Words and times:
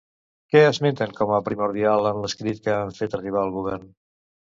Què 0.53 0.61
esmenten 0.67 1.11
com 1.19 1.33
a 1.35 1.41
primordial 1.49 2.07
en 2.13 2.21
l'escrit 2.23 2.63
que 2.69 2.73
han 2.79 2.95
fet 3.01 3.15
arribar 3.19 3.41
al 3.43 3.53
govern? 3.59 3.85